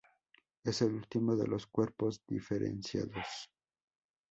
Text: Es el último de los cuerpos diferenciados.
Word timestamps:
Es 0.63 0.81
el 0.81 0.93
último 0.95 1.35
de 1.35 1.45
los 1.45 1.67
cuerpos 1.67 2.23
diferenciados. 2.25 3.51